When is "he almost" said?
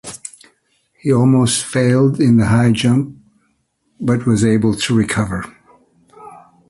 0.97-1.63